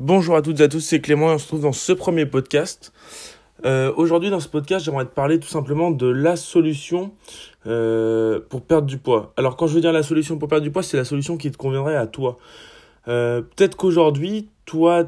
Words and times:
Bonjour 0.00 0.34
à 0.34 0.40
toutes 0.40 0.60
et 0.60 0.62
à 0.62 0.68
tous, 0.68 0.80
c'est 0.80 1.02
Clément 1.02 1.28
et 1.28 1.34
on 1.34 1.38
se 1.38 1.46
trouve 1.46 1.60
dans 1.60 1.74
ce 1.74 1.92
premier 1.92 2.24
podcast. 2.24 2.90
Euh, 3.66 3.92
Aujourd'hui 3.96 4.30
dans 4.30 4.40
ce 4.40 4.48
podcast 4.48 4.86
j'aimerais 4.86 5.04
te 5.04 5.12
parler 5.12 5.38
tout 5.38 5.46
simplement 5.46 5.90
de 5.90 6.06
la 6.06 6.36
solution 6.36 7.12
euh, 7.66 8.40
pour 8.48 8.62
perdre 8.62 8.86
du 8.86 8.96
poids. 8.96 9.34
Alors 9.36 9.58
quand 9.58 9.66
je 9.66 9.74
veux 9.74 9.82
dire 9.82 9.92
la 9.92 10.02
solution 10.02 10.38
pour 10.38 10.48
perdre 10.48 10.64
du 10.64 10.70
poids, 10.70 10.82
c'est 10.82 10.96
la 10.96 11.04
solution 11.04 11.36
qui 11.36 11.50
te 11.50 11.58
conviendrait 11.58 11.96
à 11.96 12.06
toi. 12.06 12.38
Euh, 13.08 13.42
peut-être 13.42 13.76
qu'aujourd'hui, 13.76 14.48
toi, 14.64 15.04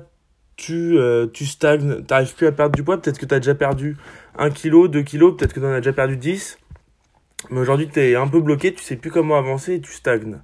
tu, 0.57 0.99
euh, 0.99 1.27
tu 1.27 1.47
stagnes, 1.47 2.03
t'arrives 2.03 2.35
plus 2.35 2.47
à 2.47 2.53
perdre 2.53 2.77
du 2.77 2.83
poids, 2.83 3.01
peut-être 3.01 3.19
que 3.19 3.25
tu 3.25 3.35
as 3.35 3.41
déjà 3.41 3.55
perdu 3.55 3.97
1 4.37 4.51
kg, 4.51 4.89
2 4.89 5.03
kg, 5.05 5.35
peut-être 5.39 5.55
que 5.55 5.61
tu 5.61 5.65
en 5.65 5.73
as 5.73 5.81
déjà 5.81 5.95
perdu 5.95 6.19
10. 6.19 6.59
Mais 7.49 7.61
aujourd'hui 7.61 7.89
tu 7.89 7.99
es 7.99 8.15
un 8.15 8.29
peu 8.29 8.43
bloqué, 8.43 8.75
tu 8.75 8.85
sais 8.85 8.97
plus 8.97 9.11
comment 9.11 9.39
avancer 9.39 9.77
et 9.77 9.81
tu 9.81 9.91
stagnes. 9.91 10.43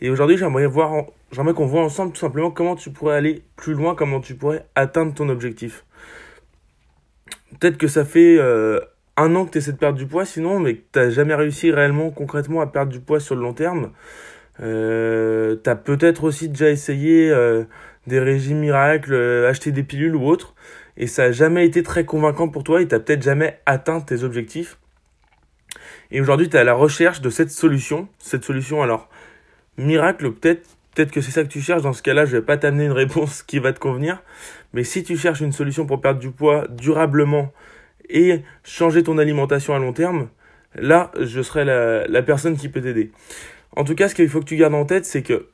Et 0.00 0.10
aujourd'hui 0.10 0.36
j'aimerais 0.36 0.66
voir 0.66 1.06
j'aimerais 1.32 1.54
qu'on 1.54 1.66
voit 1.66 1.82
ensemble 1.82 2.12
tout 2.12 2.20
simplement 2.20 2.50
comment 2.50 2.76
tu 2.76 2.90
pourrais 2.90 3.16
aller 3.16 3.42
plus 3.56 3.74
loin, 3.74 3.94
comment 3.94 4.20
tu 4.20 4.34
pourrais 4.34 4.66
atteindre 4.74 5.14
ton 5.14 5.28
objectif. 5.28 5.84
Peut-être 7.58 7.78
que 7.78 7.88
ça 7.88 8.04
fait 8.04 8.36
euh, 8.38 8.80
un 9.16 9.34
an 9.36 9.44
que 9.44 9.52
tu 9.52 9.58
essaies 9.58 9.72
de 9.72 9.76
perdre 9.76 9.98
du 9.98 10.06
poids 10.06 10.24
sinon, 10.24 10.60
mais 10.60 10.76
que 10.76 10.82
tu 10.92 10.98
n'as 10.98 11.10
jamais 11.10 11.34
réussi 11.34 11.70
réellement, 11.70 12.10
concrètement, 12.10 12.60
à 12.60 12.66
perdre 12.66 12.92
du 12.92 13.00
poids 13.00 13.20
sur 13.20 13.34
le 13.34 13.42
long 13.42 13.52
terme. 13.52 13.90
Euh, 14.62 15.56
tu 15.62 15.70
as 15.70 15.76
peut-être 15.76 16.24
aussi 16.24 16.48
déjà 16.48 16.70
essayé 16.70 17.30
euh, 17.30 17.64
des 18.06 18.20
régimes 18.20 18.58
miracles, 18.58 19.14
euh, 19.14 19.48
acheter 19.48 19.72
des 19.72 19.82
pilules 19.82 20.16
ou 20.16 20.26
autre, 20.26 20.54
et 20.96 21.06
ça 21.06 21.26
n'a 21.26 21.32
jamais 21.32 21.66
été 21.66 21.82
très 21.82 22.04
convaincant 22.04 22.48
pour 22.48 22.64
toi 22.64 22.80
et 22.80 22.88
tu 22.88 22.98
peut-être 22.98 23.22
jamais 23.22 23.60
atteint 23.66 24.00
tes 24.00 24.22
objectifs. 24.22 24.78
Et 26.10 26.20
aujourd'hui, 26.20 26.48
tu 26.48 26.56
es 26.56 26.60
à 26.60 26.64
la 26.64 26.74
recherche 26.74 27.20
de 27.20 27.30
cette 27.30 27.50
solution. 27.50 28.08
Cette 28.18 28.44
solution, 28.44 28.82
alors, 28.82 29.08
miracle, 29.76 30.32
peut-être 30.32 30.76
Peut-être 30.94 31.12
que 31.12 31.20
c'est 31.20 31.30
ça 31.30 31.42
que 31.42 31.48
tu 31.48 31.60
cherches. 31.60 31.82
Dans 31.82 31.92
ce 31.92 32.02
cas-là, 32.02 32.24
je 32.24 32.36
vais 32.36 32.42
pas 32.42 32.56
t'amener 32.56 32.84
une 32.84 32.92
réponse 32.92 33.42
qui 33.46 33.58
va 33.58 33.72
te 33.72 33.78
convenir. 33.78 34.22
Mais 34.72 34.84
si 34.84 35.02
tu 35.02 35.16
cherches 35.16 35.40
une 35.40 35.52
solution 35.52 35.86
pour 35.86 36.00
perdre 36.00 36.20
du 36.20 36.30
poids 36.30 36.66
durablement 36.68 37.52
et 38.08 38.42
changer 38.64 39.02
ton 39.02 39.18
alimentation 39.18 39.74
à 39.74 39.78
long 39.78 39.92
terme, 39.92 40.28
là, 40.74 41.12
je 41.18 41.42
serai 41.42 41.64
la, 41.64 42.06
la 42.06 42.22
personne 42.22 42.56
qui 42.56 42.68
peut 42.68 42.80
t'aider. 42.80 43.12
En 43.76 43.84
tout 43.84 43.94
cas, 43.94 44.08
ce 44.08 44.14
qu'il 44.14 44.28
faut 44.28 44.40
que 44.40 44.46
tu 44.46 44.56
gardes 44.56 44.74
en 44.74 44.84
tête, 44.84 45.04
c'est 45.04 45.22
que 45.22 45.48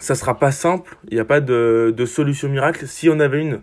ça 0.00 0.14
sera 0.14 0.38
pas 0.38 0.50
simple. 0.50 0.96
Il 1.08 1.14
n'y 1.14 1.20
a 1.20 1.24
pas 1.24 1.40
de, 1.40 1.92
de, 1.94 2.06
solution 2.06 2.48
miracle. 2.48 2.86
Si 2.86 3.08
on 3.10 3.20
avait 3.20 3.40
une, 3.40 3.60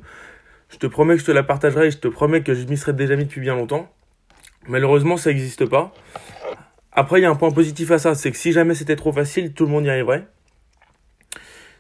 je 0.70 0.78
te 0.78 0.86
promets 0.86 1.16
que 1.16 1.22
je 1.22 1.26
te 1.26 1.32
la 1.32 1.44
partagerai 1.44 1.88
et 1.88 1.92
je 1.92 1.98
te 1.98 2.08
promets 2.08 2.44
que 2.44 2.54
je 2.54 2.66
m'y 2.66 2.78
serais 2.78 2.94
déjà 2.94 3.16
mis 3.16 3.26
depuis 3.26 3.42
bien 3.42 3.56
longtemps. 3.56 3.92
Malheureusement, 4.68 5.18
ça 5.18 5.32
n'existe 5.32 5.66
pas. 5.66 5.94
Après, 6.96 7.20
il 7.20 7.24
y 7.24 7.26
a 7.26 7.30
un 7.30 7.36
point 7.36 7.52
positif 7.52 7.92
à 7.92 8.00
ça, 8.00 8.16
c'est 8.16 8.32
que 8.32 8.38
si 8.38 8.52
jamais 8.52 8.74
c'était 8.74 8.96
trop 8.96 9.12
facile, 9.12 9.54
tout 9.54 9.66
le 9.66 9.72
monde 9.72 9.86
y 9.86 9.90
arriverait 9.90 10.28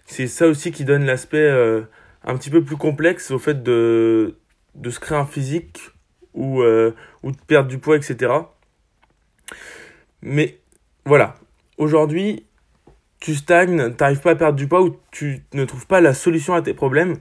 c'est 0.05 0.27
ça 0.27 0.47
aussi 0.47 0.71
qui 0.71 0.85
donne 0.85 1.05
l'aspect 1.05 1.37
euh, 1.37 1.81
un 2.23 2.37
petit 2.37 2.49
peu 2.49 2.63
plus 2.63 2.77
complexe 2.77 3.31
au 3.31 3.39
fait 3.39 3.63
de, 3.63 4.37
de 4.75 4.89
se 4.89 4.99
créer 4.99 5.17
un 5.17 5.25
physique 5.25 5.79
ou, 6.33 6.61
euh, 6.61 6.95
ou 7.23 7.31
de 7.31 7.37
perdre 7.47 7.69
du 7.69 7.79
poids, 7.79 7.97
etc. 7.97 8.31
Mais 10.21 10.59
voilà, 11.05 11.35
aujourd'hui, 11.77 12.45
tu 13.19 13.35
stagnes, 13.35 13.91
tu 13.91 13.97
n'arrives 13.99 14.21
pas 14.21 14.31
à 14.31 14.35
perdre 14.35 14.57
du 14.57 14.67
poids 14.67 14.83
ou 14.83 14.97
tu 15.11 15.43
ne 15.53 15.65
trouves 15.65 15.87
pas 15.87 16.01
la 16.01 16.13
solution 16.13 16.53
à 16.53 16.61
tes 16.61 16.73
problèmes. 16.73 17.17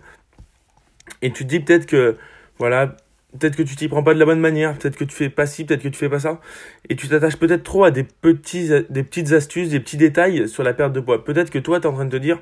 Et 1.23 1.33
tu 1.33 1.45
te 1.45 1.49
dis 1.49 1.61
peut-être 1.61 1.87
que, 1.87 2.17
voilà, 2.59 2.97
peut-être 3.39 3.57
que 3.57 3.63
tu 3.63 3.77
t'y 3.77 3.89
prends 3.89 4.03
pas 4.03 4.15
de 4.15 4.19
la 4.19 4.25
bonne 4.25 4.41
manière, 4.41 4.77
peut-être 4.79 4.97
que 4.97 5.05
tu 5.05 5.15
fais 5.15 5.29
pas 5.29 5.47
ci, 5.47 5.65
peut-être 5.65 5.83
que 5.83 5.89
tu 5.89 5.99
fais 5.99 6.09
pas 6.09 6.21
ça. 6.21 6.41
Et 6.89 6.97
tu 6.97 7.09
t'attaches 7.09 7.37
peut-être 7.37 7.63
trop 7.63 7.85
à 7.85 7.91
des, 7.91 8.05
petits, 8.05 8.71
des 8.89 9.03
petites 9.03 9.33
astuces, 9.33 9.71
des 9.71 9.81
petits 9.81 9.97
détails 9.97 10.49
sur 10.49 10.63
la 10.63 10.75
perte 10.75 10.93
de 10.93 11.01
poids. 11.01 11.25
Peut-être 11.25 11.51
que 11.51 11.59
toi, 11.59 11.81
tu 11.81 11.87
es 11.87 11.91
en 11.91 11.95
train 11.95 12.05
de 12.05 12.11
te 12.11 12.17
dire, 12.17 12.41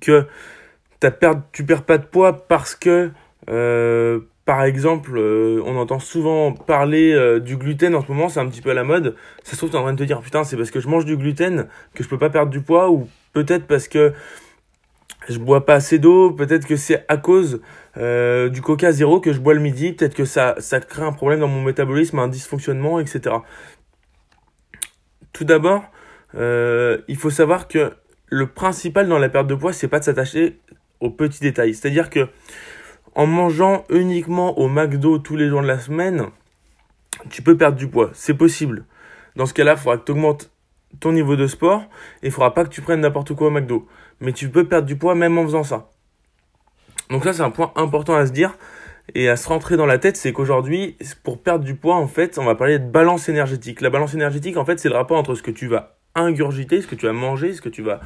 que 0.00 0.26
as 1.02 1.10
perdu, 1.10 1.42
tu 1.52 1.64
perds 1.64 1.84
pas 1.84 1.98
de 1.98 2.06
poids 2.06 2.46
parce 2.48 2.74
que, 2.74 3.10
euh, 3.50 4.20
par 4.44 4.64
exemple, 4.64 5.12
euh, 5.16 5.62
on 5.66 5.76
entend 5.76 5.98
souvent 5.98 6.52
parler 6.52 7.12
euh, 7.12 7.40
du 7.40 7.56
gluten 7.56 7.94
en 7.94 8.02
ce 8.02 8.08
moment, 8.10 8.28
c'est 8.28 8.40
un 8.40 8.48
petit 8.48 8.62
peu 8.62 8.70
à 8.70 8.74
la 8.74 8.84
mode. 8.84 9.16
Ça 9.42 9.52
se 9.52 9.56
trouve, 9.56 9.70
tu 9.70 9.76
es 9.76 9.78
en 9.78 9.82
train 9.82 9.92
de 9.92 9.98
te 9.98 10.04
dire, 10.04 10.20
putain, 10.20 10.44
c'est 10.44 10.56
parce 10.56 10.70
que 10.70 10.80
je 10.80 10.88
mange 10.88 11.04
du 11.04 11.16
gluten 11.16 11.68
que 11.94 12.02
je 12.02 12.08
peux 12.08 12.18
pas 12.18 12.30
perdre 12.30 12.50
du 12.50 12.60
poids, 12.60 12.90
ou 12.90 13.08
peut-être 13.32 13.66
parce 13.66 13.88
que 13.88 14.12
je 15.28 15.38
bois 15.38 15.64
pas 15.64 15.74
assez 15.74 15.98
d'eau, 15.98 16.30
peut-être 16.30 16.66
que 16.66 16.76
c'est 16.76 17.04
à 17.08 17.16
cause 17.16 17.60
du 17.96 18.60
coca 18.62 18.92
zéro 18.92 19.20
que 19.20 19.32
je 19.32 19.40
bois 19.40 19.54
le 19.54 19.60
midi, 19.60 19.92
peut-être 19.92 20.14
que 20.14 20.24
ça, 20.24 20.54
ça 20.58 20.80
crée 20.80 21.02
un 21.02 21.12
problème 21.12 21.40
dans 21.40 21.48
mon 21.48 21.62
métabolisme, 21.62 22.18
un 22.18 22.28
dysfonctionnement, 22.28 23.00
etc. 23.00 23.36
Tout 25.32 25.44
d'abord, 25.44 25.84
il 26.34 27.16
faut 27.16 27.30
savoir 27.30 27.68
que 27.68 27.92
le 28.26 28.46
principal 28.46 29.08
dans 29.08 29.18
la 29.18 29.28
perte 29.28 29.46
de 29.46 29.54
poids, 29.54 29.72
c'est 29.72 29.88
pas 29.88 30.00
de 30.00 30.04
s'attacher 30.04 30.58
aux 31.00 31.10
petits 31.10 31.40
détails. 31.40 31.74
C'est-à-dire 31.74 32.10
que 32.10 32.28
en 33.14 33.26
mangeant 33.26 33.84
uniquement 33.90 34.58
au 34.58 34.68
McDo 34.68 35.18
tous 35.18 35.36
les 35.36 35.48
jours 35.48 35.62
de 35.62 35.68
la 35.68 35.78
semaine, 35.78 36.26
tu 37.30 37.42
peux 37.42 37.56
perdre 37.56 37.76
du 37.78 37.86
poids. 37.86 38.10
C'est 38.12 38.34
possible. 38.34 38.84
Dans 39.36 39.46
ce 39.46 39.54
cas-là, 39.54 39.74
il 39.76 39.78
faudra 39.78 39.98
que 39.98 40.04
tu 40.04 40.12
augmentes 40.12 40.50
ton 41.00 41.12
niveau 41.12 41.36
de 41.36 41.46
sport 41.46 41.82
et 42.22 42.26
il 42.26 42.30
faudra 42.30 42.54
pas 42.54 42.64
que 42.64 42.70
tu 42.70 42.80
prennes 42.80 43.00
n'importe 43.00 43.34
quoi 43.34 43.48
au 43.48 43.50
McDo. 43.50 43.86
Mais 44.20 44.32
tu 44.32 44.48
peux 44.48 44.66
perdre 44.66 44.86
du 44.86 44.96
poids 44.96 45.14
même 45.14 45.36
en 45.38 45.42
faisant 45.44 45.64
ça. 45.64 45.90
Donc 47.10 47.24
ça, 47.24 47.32
c'est 47.32 47.42
un 47.42 47.50
point 47.50 47.72
important 47.76 48.14
à 48.14 48.26
se 48.26 48.32
dire 48.32 48.56
et 49.14 49.28
à 49.28 49.36
se 49.36 49.48
rentrer 49.48 49.76
dans 49.76 49.86
la 49.86 49.98
tête, 49.98 50.16
c'est 50.16 50.32
qu'aujourd'hui, 50.32 50.96
pour 51.22 51.42
perdre 51.42 51.64
du 51.64 51.74
poids, 51.74 51.96
en 51.96 52.06
fait, 52.06 52.38
on 52.38 52.44
va 52.44 52.54
parler 52.54 52.78
de 52.78 52.86
balance 52.86 53.28
énergétique. 53.28 53.80
La 53.82 53.90
balance 53.90 54.14
énergétique, 54.14 54.56
en 54.56 54.64
fait, 54.64 54.78
c'est 54.78 54.88
le 54.88 54.94
rapport 54.94 55.18
entre 55.18 55.34
ce 55.34 55.42
que 55.42 55.50
tu 55.50 55.66
vas 55.66 55.98
ingurgiter, 56.14 56.80
ce 56.80 56.86
que 56.86 56.94
tu 56.94 57.06
vas 57.06 57.12
manger, 57.12 57.52
ce 57.52 57.60
que 57.60 57.68
tu 57.68 57.82
vas 57.82 58.00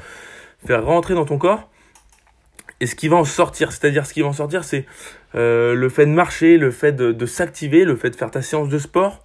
faire 0.66 0.84
rentrer 0.84 1.15
dans 1.15 1.25
ton 1.25 1.38
corps, 1.38 1.70
et 2.81 2.87
ce 2.87 2.97
qui 2.97 3.06
va 3.06 3.16
en 3.16 3.25
sortir. 3.25 3.70
C'est-à-dire 3.70 4.06
ce 4.06 4.12
qui 4.15 4.22
va 4.22 4.28
en 4.28 4.32
sortir, 4.32 4.65
c'est 4.65 4.87
euh, 5.34 5.75
le 5.75 5.88
fait 5.88 6.06
de 6.06 6.10
marcher, 6.10 6.59
le 6.59 6.72
fait 6.72 6.93
de, 6.93 7.26
s'activer, 7.26 7.84
le 7.84 7.94
fait 7.94 8.10
de 8.10 8.16
faire 8.16 8.31
ta 8.31 8.43
séance 8.43 8.69
de 8.69 8.78
sport. 8.78 9.25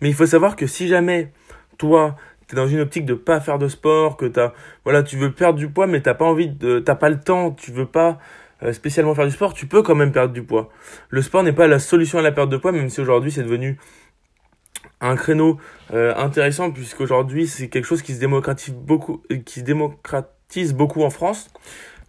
Mais 0.00 0.08
il 0.08 0.14
faut 0.14 0.26
savoir 0.26 0.56
que 0.56 0.66
si 0.66 0.88
jamais 0.88 1.30
toi, 1.78 2.16
tu 2.48 2.54
es 2.54 2.56
dans 2.56 2.66
une 2.66 2.80
optique 2.80 3.06
de 3.06 3.14
pas 3.14 3.40
faire 3.40 3.58
de 3.58 3.68
sport, 3.68 4.16
que 4.16 4.30
as, 4.38 4.52
voilà, 4.84 5.02
tu 5.02 5.16
veux 5.16 5.32
perdre 5.32 5.58
du 5.58 5.68
poids, 5.68 5.86
mais 5.86 6.00
t'as 6.00 6.14
pas 6.14 6.24
envie 6.24 6.48
de, 6.48 6.78
t'as 6.78 6.94
pas 6.94 7.08
le 7.08 7.20
temps, 7.20 7.50
tu 7.50 7.70
veux 7.72 7.86
pas 7.86 8.18
euh, 8.62 8.72
spécialement 8.72 9.14
faire 9.14 9.26
du 9.26 9.32
sport, 9.32 9.54
tu 9.54 9.66
peux 9.66 9.82
quand 9.82 9.94
même 9.94 10.12
perdre 10.12 10.32
du 10.32 10.42
poids. 10.42 10.70
Le 11.08 11.22
sport 11.22 11.42
n'est 11.42 11.52
pas 11.52 11.66
la 11.66 11.78
solution 11.78 12.18
à 12.18 12.22
la 12.22 12.32
perte 12.32 12.50
de 12.50 12.56
poids, 12.56 12.72
même 12.72 12.88
si 12.90 13.00
aujourd'hui 13.00 13.32
c'est 13.32 13.42
devenu 13.42 13.78
un 15.00 15.16
créneau 15.16 15.58
euh, 15.92 16.14
intéressant 16.16 16.70
puisqu'aujourd'hui 16.70 17.46
c'est 17.48 17.68
quelque 17.68 17.84
chose 17.84 18.02
qui 18.02 18.14
se 18.14 18.20
démocratise 18.20 18.72
beaucoup, 18.72 19.22
qui 19.44 19.60
se 19.60 19.64
démocratise 19.64 20.74
beaucoup 20.74 21.02
en 21.02 21.10
France. 21.10 21.50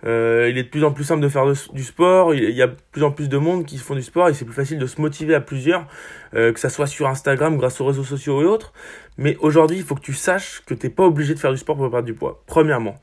Euh, 0.06 0.48
il 0.50 0.58
est 0.58 0.64
de 0.64 0.70
plus 0.70 0.84
en 0.84 0.92
plus 0.92 1.06
simple 1.06 1.22
de 1.22 1.30
faire 1.30 1.46
du 1.46 1.84
sport, 1.84 2.34
il 2.36 2.50
y 2.50 2.62
a 2.62 2.68
de 2.68 2.76
plus 2.92 3.04
en 3.04 3.12
plus 3.12 3.30
de 3.30 3.38
monde 3.38 3.66
qui 3.66 3.78
font 3.78 3.96
du 3.96 4.02
sport 4.02 4.28
et 4.28 4.34
c'est 4.34 4.44
plus 4.44 4.54
facile 4.54 4.78
de 4.78 4.86
se 4.86 5.00
motiver 5.00 5.34
à 5.34 5.40
plusieurs, 5.40 5.88
euh, 6.36 6.52
que 6.52 6.60
ça 6.60 6.70
soit 6.70 6.88
sur 6.88 7.08
Instagram 7.08 7.58
grâce 7.58 7.80
aux 7.80 7.86
réseaux 7.86 8.04
sociaux 8.04 8.42
et 8.42 8.46
autres. 8.46 8.74
Mais 9.18 9.38
aujourd'hui, 9.40 9.78
il 9.78 9.84
faut 9.84 9.96
que 9.96 10.02
tu 10.02 10.14
saches 10.14 10.62
que 10.66 10.74
tu 10.74 10.88
n'es 10.88 10.94
pas 10.94 11.04
obligé 11.04 11.34
de 11.34 11.40
faire 11.40 11.52
du 11.52 11.58
sport 11.58 11.78
pour 11.78 11.90
perdre 11.90 12.06
du 12.06 12.14
poids. 12.14 12.44
Premièrement. 12.48 12.96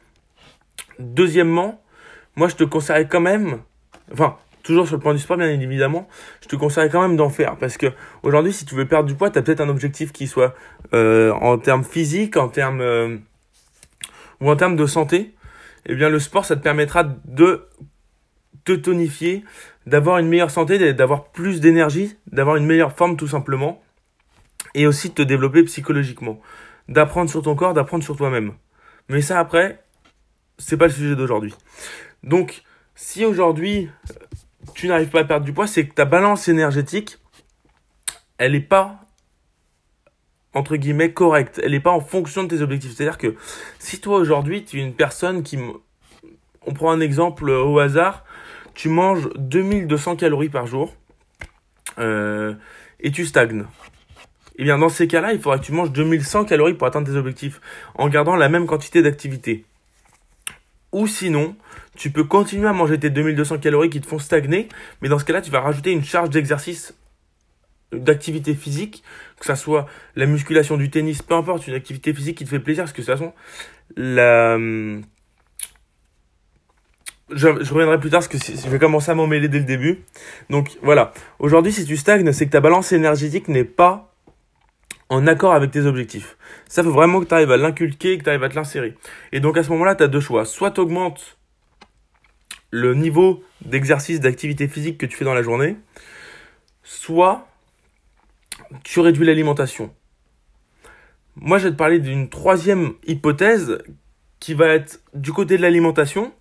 Deuxièmement, 0.99 1.83
moi 2.37 2.49
je 2.49 2.57
te 2.57 2.65
conseillerais 2.65 3.09
quand 3.09 3.21
même, 3.21 3.61
enfin 4.13 4.37
toujours 4.63 4.87
sur 4.87 4.97
le 4.97 5.01
point 5.01 5.15
du 5.15 5.21
sport, 5.21 5.37
bien 5.37 5.49
évidemment, 5.49 6.07
je 6.43 6.49
te 6.49 6.57
conseille 6.57 6.91
quand 6.91 7.01
même 7.01 7.17
d'en 7.17 7.31
faire. 7.31 7.57
Parce 7.57 7.77
que 7.77 7.87
aujourd'hui, 8.23 8.53
si 8.53 8.65
tu 8.65 8.75
veux 8.75 8.87
perdre 8.87 9.09
du 9.09 9.15
poids, 9.15 9.31
tu 9.31 9.39
as 9.39 9.43
peut-être 9.43 9.61
un 9.61 9.69
objectif 9.69 10.13
qui 10.13 10.27
soit 10.27 10.55
euh, 10.93 11.33
en 11.33 11.59
termes 11.59 11.85
physiques, 11.85 12.37
en 12.37 12.49
termes 12.49 12.81
euh, 12.81 13.17
ou 14.41 14.51
en 14.51 14.57
termes 14.57 14.77
de 14.77 14.87
santé. 14.87 15.35
Eh 15.87 15.95
bien, 15.95 16.09
le 16.09 16.19
sport, 16.19 16.45
ça 16.45 16.57
te 16.57 16.63
permettra 16.63 17.05
de 17.05 17.69
te 18.65 18.73
tonifier, 18.73 19.45
d'avoir 19.87 20.19
une 20.19 20.29
meilleure 20.29 20.51
santé, 20.51 20.93
d'avoir 20.93 21.31
plus 21.31 21.61
d'énergie, 21.61 22.17
d'avoir 22.27 22.57
une 22.57 22.67
meilleure 22.67 22.93
forme 22.93 23.17
tout 23.17 23.29
simplement, 23.29 23.83
et 24.75 24.87
aussi 24.87 25.09
de 25.09 25.15
te 25.15 25.23
développer 25.23 25.63
psychologiquement, 25.65 26.41
d'apprendre 26.89 27.31
sur 27.31 27.43
ton 27.43 27.55
corps, 27.55 27.75
d'apprendre 27.75 28.05
sur 28.05 28.17
toi-même. 28.17 28.53
Mais 29.09 29.23
ça 29.23 29.41
après, 29.41 29.83
c'est 30.59 30.77
pas 30.77 30.87
le 30.87 30.93
sujet 30.93 31.17
d'aujourd'hui. 31.17 31.55
Donc, 32.23 32.63
si 32.95 33.25
aujourd'hui 33.25 33.89
tu 34.75 34.89
n'arrives 34.89 35.09
pas 35.09 35.21
à 35.21 35.25
perdre 35.25 35.47
du 35.47 35.53
poids, 35.53 35.67
c'est 35.67 35.87
que 35.87 35.95
ta 35.95 36.05
balance 36.05 36.49
énergétique, 36.49 37.19
elle 38.39 38.53
n'est 38.53 38.61
pas 38.61 39.01
entre 40.55 40.77
guillemets 40.77 41.13
correcte. 41.13 41.61
Elle 41.63 41.73
n'est 41.73 41.81
pas 41.81 41.91
en 41.91 42.01
fonction 42.01 42.45
de 42.45 42.49
tes 42.49 42.63
objectifs. 42.63 42.93
C'est-à-dire 42.97 43.19
que 43.19 43.35
si 43.79 44.01
toi 44.01 44.19
aujourd'hui 44.19 44.65
tu 44.65 44.81
es 44.81 44.83
une 44.83 44.95
personne 44.95 45.43
qui, 45.43 45.59
on 46.67 46.73
prend 46.73 46.91
un 46.91 47.01
exemple 47.01 47.51
au 47.51 47.79
hasard, 47.79 48.25
tu 48.75 48.89
manges 48.89 49.29
2200 49.37 50.17
calories 50.17 50.49
par 50.49 50.67
jour 50.67 50.95
euh, 51.99 52.55
et 53.01 53.11
tu 53.11 53.27
stagnes. 53.27 53.65
Eh 54.57 54.65
bien 54.65 54.79
dans 54.79 54.89
ces 54.89 55.07
cas-là, 55.07 55.33
il 55.33 55.41
faudra 55.41 55.59
que 55.59 55.65
tu 55.65 55.73
manges 55.73 55.93
2100 55.93 56.45
calories 56.45 56.75
pour 56.75 56.87
atteindre 56.87 57.11
tes 57.11 57.17
objectifs 57.17 57.61
en 57.95 58.09
gardant 58.09 58.37
la 58.37 58.49
même 58.49 58.67
quantité 58.67 59.03
d'activité. 59.03 59.65
Ou 60.93 61.07
sinon, 61.07 61.55
tu 61.97 62.11
peux 62.11 62.25
continuer 62.25 62.69
à 62.69 62.73
manger 62.73 62.99
tes 62.99 63.11
2200 63.11 63.59
calories 63.59 63.91
qui 63.91 64.01
te 64.01 64.07
font 64.07 64.19
stagner, 64.19 64.69
mais 65.01 65.09
dans 65.09 65.19
ce 65.19 65.25
cas-là, 65.25 65.41
tu 65.41 65.51
vas 65.51 65.61
rajouter 65.61 65.93
une 65.93 66.05
charge 66.05 66.31
d'exercice 66.31 66.95
d'activité 67.93 68.55
physique, 68.55 69.03
que 69.39 69.47
ça 69.47 69.57
soit 69.57 69.87
la 70.17 70.27
musculation 70.27 70.77
du 70.77 70.91
tennis, 70.91 71.23
peu 71.23 71.35
importe, 71.35 71.67
une 71.67 71.75
activité 71.75 72.15
physique 72.15 72.39
qui 72.39 72.45
te 72.45 72.51
fait 72.51 72.61
plaisir, 72.61 72.85
parce 72.85 72.93
que 72.93 73.03
de 73.03 73.07
toute 73.07 73.15
façon, 73.15 73.33
la, 73.97 74.57
je, 77.33 77.49
reviendrai 77.49 77.99
plus 77.99 78.11
tard 78.11 78.21
parce 78.21 78.29
que 78.29 78.39
je 78.39 78.69
vais 78.69 78.79
commencer 78.79 79.11
à 79.11 79.15
m'en 79.15 79.27
mêler 79.27 79.49
dès 79.49 79.59
le 79.59 79.65
début. 79.65 80.01
Donc 80.49 80.79
voilà, 80.83 81.13
aujourd'hui 81.39 81.73
si 81.73 81.85
tu 81.85 81.97
stagnes, 81.97 82.33
c'est 82.33 82.47
que 82.47 82.51
ta 82.51 82.61
balance 82.61 82.93
énergétique 82.93 83.49
n'est 83.49 83.65
pas 83.65 84.13
en 85.09 85.27
accord 85.27 85.55
avec 85.55 85.71
tes 85.71 85.87
objectifs. 85.87 86.37
Ça 86.69 86.83
faut 86.83 86.93
vraiment 86.93 87.21
que 87.21 87.27
tu 87.27 87.35
arrives 87.35 87.51
à 87.51 87.57
l'inculquer, 87.57 88.19
que 88.19 88.25
tu 88.25 88.29
arrives 88.29 88.45
à 88.45 88.49
te 88.49 88.55
l'insérer. 88.55 88.97
Et 89.33 89.41
donc 89.41 89.57
à 89.57 89.63
ce 89.63 89.71
moment-là, 89.71 89.95
tu 89.97 90.03
as 90.03 90.09
deux 90.09 90.21
choix. 90.21 90.45
Soit 90.45 90.73
tu 90.73 90.81
augmentes 90.81 91.37
le 92.71 92.95
niveau 92.95 93.43
d'exercice, 93.65 94.21
d'activité 94.21 94.69
physique 94.69 94.99
que 94.99 95.07
tu 95.07 95.17
fais 95.17 95.25
dans 95.25 95.35
la 95.35 95.43
journée, 95.43 95.77
soit 96.85 97.49
tu 98.85 99.01
réduis 99.01 99.27
l'alimentation. 99.27 99.93
Moi, 101.37 101.59
je 101.59 101.65
vais 101.65 101.71
te 101.71 101.77
parler 101.77 101.99
d'une 101.99 102.29
troisième 102.29 102.95
hypothèse 103.07 103.79
qui 104.41 104.55
va 104.55 104.69
être 104.69 105.01
du 105.15 105.33
côté 105.33 105.57
de 105.57 105.63
l'alimentation, 105.63 106.33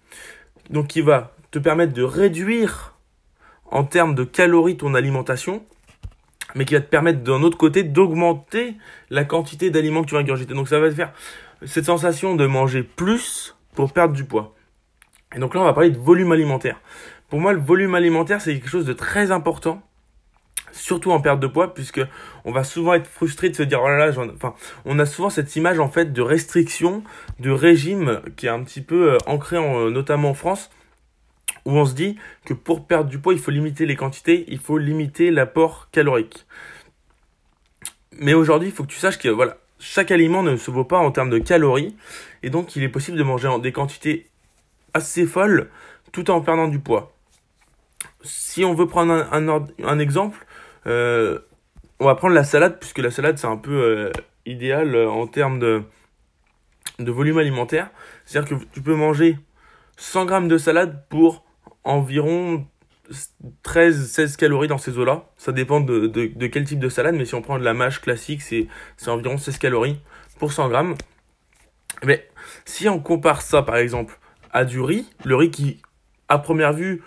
donc 0.69 0.87
qui 0.87 1.01
va 1.01 1.35
te 1.51 1.59
permettre 1.59 1.93
de 1.93 2.03
réduire 2.03 2.95
en 3.71 3.83
termes 3.83 4.15
de 4.15 4.23
calories 4.23 4.77
ton 4.77 4.93
alimentation, 4.95 5.63
mais 6.55 6.65
qui 6.65 6.73
va 6.73 6.81
te 6.81 6.89
permettre 6.89 7.21
d'un 7.21 7.43
autre 7.43 7.57
côté 7.57 7.83
d'augmenter 7.83 8.75
la 9.09 9.23
quantité 9.23 9.69
d'aliments 9.69 10.01
que 10.01 10.07
tu 10.07 10.15
vas 10.15 10.21
ingurgiter. 10.21 10.53
Donc 10.53 10.67
ça 10.67 10.79
va 10.79 10.89
te 10.89 10.95
faire 10.95 11.13
cette 11.65 11.85
sensation 11.85 12.35
de 12.35 12.45
manger 12.45 12.83
plus 12.83 13.55
pour 13.75 13.93
perdre 13.93 14.13
du 14.13 14.23
poids. 14.23 14.55
Et 15.35 15.39
donc 15.39 15.53
là, 15.53 15.61
on 15.61 15.65
va 15.65 15.73
parler 15.73 15.91
de 15.91 15.97
volume 15.97 16.31
alimentaire. 16.31 16.81
Pour 17.29 17.39
moi, 17.39 17.53
le 17.53 17.59
volume 17.59 17.93
alimentaire, 17.93 18.41
c'est 18.41 18.53
quelque 18.53 18.69
chose 18.69 18.85
de 18.85 18.93
très 18.93 19.31
important 19.31 19.83
surtout 20.71 21.11
en 21.11 21.21
perte 21.21 21.39
de 21.39 21.47
poids, 21.47 21.73
puisque 21.73 22.01
on 22.45 22.51
va 22.51 22.63
souvent 22.63 22.93
être 22.93 23.07
frustré 23.07 23.49
de 23.49 23.55
se 23.55 23.63
dire, 23.63 23.81
oh 23.81 23.87
là 23.87 23.97
là, 23.97 24.13
enfin, 24.33 24.53
on 24.85 24.99
a 24.99 25.05
souvent 25.05 25.29
cette 25.29 25.55
image 25.55 25.79
en 25.79 25.89
fait 25.89 26.13
de 26.13 26.21
restriction, 26.21 27.03
de 27.39 27.51
régime 27.51 28.21
qui 28.35 28.45
est 28.45 28.49
un 28.49 28.63
petit 28.63 28.81
peu 28.81 29.13
euh, 29.13 29.17
ancré 29.25 29.57
en, 29.57 29.79
euh, 29.79 29.89
notamment 29.89 30.31
en 30.31 30.33
France, 30.33 30.69
où 31.65 31.71
on 31.71 31.85
se 31.85 31.93
dit 31.93 32.17
que 32.45 32.53
pour 32.53 32.85
perdre 32.85 33.09
du 33.09 33.19
poids, 33.19 33.33
il 33.33 33.39
faut 33.39 33.51
limiter 33.51 33.85
les 33.85 33.95
quantités, 33.95 34.45
il 34.47 34.59
faut 34.59 34.77
limiter 34.77 35.31
l'apport 35.31 35.89
calorique. 35.91 36.45
Mais 38.17 38.33
aujourd'hui, 38.33 38.69
il 38.69 38.73
faut 38.73 38.83
que 38.83 38.91
tu 38.91 38.97
saches 38.97 39.17
que 39.17 39.29
voilà, 39.29 39.57
chaque 39.79 40.11
aliment 40.11 40.43
ne 40.43 40.57
se 40.57 40.71
vaut 40.71 40.83
pas 40.83 40.97
en 40.97 41.11
termes 41.11 41.29
de 41.29 41.39
calories, 41.39 41.95
et 42.43 42.49
donc 42.49 42.75
il 42.75 42.83
est 42.83 42.89
possible 42.89 43.17
de 43.17 43.23
manger 43.23 43.49
des 43.61 43.71
quantités 43.71 44.27
assez 44.93 45.25
folles 45.25 45.69
tout 46.11 46.31
en 46.31 46.41
perdant 46.41 46.67
du 46.67 46.79
poids. 46.79 47.13
Si 48.23 48.65
on 48.65 48.73
veut 48.73 48.87
prendre 48.87 49.13
un, 49.13 49.67
un 49.83 49.99
exemple, 49.99 50.45
euh, 50.87 51.39
on 51.99 52.05
va 52.05 52.15
prendre 52.15 52.33
la 52.33 52.43
salade, 52.43 52.79
puisque 52.79 52.99
la 52.99 53.11
salade, 53.11 53.37
c'est 53.37 53.47
un 53.47 53.57
peu 53.57 53.71
euh, 53.71 54.11
idéal 54.45 54.95
euh, 54.95 55.09
en 55.09 55.27
termes 55.27 55.59
de, 55.59 55.83
de 56.99 57.11
volume 57.11 57.37
alimentaire. 57.37 57.89
C'est-à-dire 58.25 58.57
que 58.57 58.65
tu 58.73 58.81
peux 58.81 58.95
manger 58.95 59.37
100 59.97 60.25
grammes 60.25 60.47
de 60.47 60.57
salade 60.57 61.03
pour 61.09 61.43
environ 61.83 62.65
13-16 63.63 64.37
calories 64.37 64.67
dans 64.67 64.77
ces 64.77 64.97
eaux-là. 64.97 65.25
Ça 65.37 65.51
dépend 65.51 65.81
de, 65.81 66.07
de, 66.07 66.47
quel 66.47 66.65
type 66.65 66.79
de 66.79 66.89
salade, 66.89 67.15
mais 67.15 67.25
si 67.25 67.35
on 67.35 67.41
prend 67.41 67.59
de 67.59 67.63
la 67.63 67.73
mâche 67.73 67.99
classique, 67.99 68.41
c'est 68.41 68.67
environ 69.07 69.37
16 69.37 69.57
calories 69.57 69.99
pour 70.37 70.53
100 70.53 70.69
grammes. 70.69 70.95
Mais 72.03 72.29
si 72.65 72.87
on 72.87 72.99
compare 72.99 73.41
ça, 73.41 73.61
par 73.61 73.77
exemple, 73.77 74.17
à 74.51 74.63
du 74.63 74.79
riz, 74.79 75.09
le 75.25 75.35
riz 75.35 75.51
qui, 75.51 75.81
à 76.27 76.37
première 76.37 76.73
vue, 76.73 77.01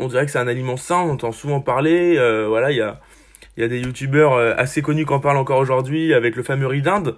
on 0.00 0.08
dirait 0.08 0.26
que 0.26 0.32
c'est 0.32 0.38
un 0.38 0.48
aliment 0.48 0.76
sain, 0.76 0.96
on 0.96 1.10
entend 1.10 1.32
souvent 1.32 1.60
parler. 1.60 2.16
Euh, 2.18 2.46
voilà, 2.48 2.70
il 2.70 2.76
y 2.76 2.82
a, 2.82 3.68
des 3.68 3.80
youtubeurs 3.80 4.34
euh, 4.34 4.54
assez 4.56 4.82
connus 4.82 5.06
qui 5.06 5.12
en 5.12 5.20
parlent 5.20 5.36
encore 5.36 5.58
aujourd'hui 5.58 6.14
avec 6.14 6.36
le 6.36 6.42
fameux 6.42 6.66
riz 6.66 6.82
d'Inde. 6.82 7.16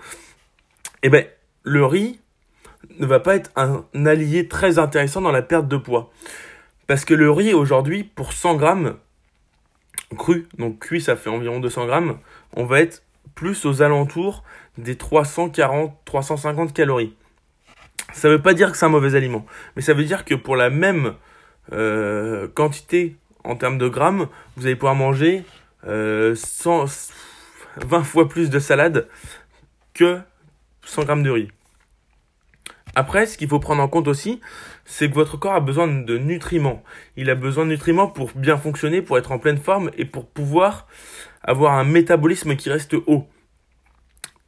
Eh 1.03 1.09
ben, 1.09 1.25
le 1.63 1.85
riz 1.85 2.21
ne 2.99 3.07
va 3.07 3.21
pas 3.21 3.37
être 3.37 3.51
un 3.57 3.85
allié 4.07 4.49
très 4.49 4.79
intéressant 4.79 5.21
dans 5.21 5.33
la 5.33 5.43
perte 5.43 5.69
de 5.69 5.77
poids. 5.77 6.11
Parce 6.87 7.05
que 7.05 7.15
le 7.15 7.31
riz 7.31 7.55
aujourd'hui, 7.55 8.05
pour 8.05 8.33
100 8.33 8.57
grammes 8.57 8.97
cru, 10.17 10.47
donc 10.59 10.79
cuit 10.81 11.01
ça 11.01 11.17
fait 11.17 11.31
environ 11.31 11.61
200 11.61 11.87
grammes, 11.87 12.19
on 12.55 12.65
va 12.65 12.81
être 12.81 13.03
plus 13.35 13.65
aux 13.65 13.83
alentours 13.83 14.45
des 14.79 14.95
340-350 14.95 16.73
calories. 16.73 17.15
Ça 18.13 18.29
ne 18.29 18.35
veut 18.35 18.43
pas 18.43 18.55
dire 18.55 18.71
que 18.71 18.77
c'est 18.77 18.85
un 18.85 18.91
mauvais 18.91 19.15
aliment, 19.15 19.47
mais 19.75 19.83
ça 19.83 19.95
veut 19.95 20.05
dire 20.05 20.25
que 20.25 20.35
pour 20.35 20.57
la 20.57 20.71
même 20.71 21.15
euh, 21.71 22.49
quantité 22.49 23.17
en 23.45 23.57
termes 23.57 23.79
de 23.79 23.89
grammes, 23.89 24.29
vous 24.57 24.67
allez 24.67 24.77
pouvoir 24.77 24.95
manger 24.95 25.45
100, 25.85 25.89
euh, 25.89 26.35
20 27.77 28.03
fois 28.03 28.29
plus 28.29 28.51
de 28.51 28.59
salade 28.59 29.09
que 29.95 30.19
100 30.85 31.05
grammes 31.05 31.23
de 31.23 31.31
riz. 31.31 31.49
Après, 32.95 33.25
ce 33.25 33.39
qu'il 33.39 33.49
faut 33.49 33.59
prendre 33.59 33.83
en 33.83 33.89
compte 33.89 34.07
aussi, 34.07 34.41
c'est 34.85 35.09
que 35.09 35.15
votre 35.15 35.39
corps 35.39 35.55
a 35.55 35.61
besoin 35.61 35.87
de 35.89 36.19
nutriments. 36.19 36.83
Il 37.17 37.31
a 37.31 37.35
besoin 37.35 37.65
de 37.65 37.71
nutriments 37.71 38.07
pour 38.07 38.31
bien 38.35 38.59
fonctionner, 38.59 39.01
pour 39.01 39.17
être 39.17 39.33
en 39.33 39.39
pleine 39.39 39.57
forme 39.57 39.91
et 39.97 40.05
pour 40.05 40.27
pouvoir 40.27 40.87
avoir 41.43 41.73
un 41.73 41.85
métabolisme 41.85 42.55
qui 42.55 42.69
reste 42.69 42.95
haut. 43.07 43.27